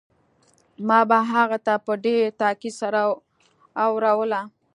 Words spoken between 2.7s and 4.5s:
سره اوروله.